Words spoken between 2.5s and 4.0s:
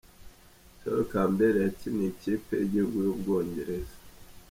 y' igihugu y' u Bwongereza.